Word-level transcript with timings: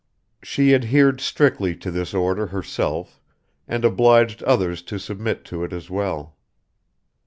She 0.41 0.73
adhered 0.73 1.21
strictly 1.21 1.75
to 1.75 1.91
this 1.91 2.11
order 2.11 2.47
herself 2.47 3.21
and 3.67 3.85
obliged 3.85 4.41
others 4.41 4.81
to 4.81 4.97
submit 4.97 5.45
to 5.45 5.63
it 5.63 5.71
as 5.71 5.91
well. 5.91 6.37